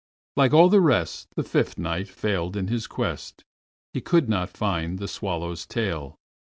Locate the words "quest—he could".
2.87-4.27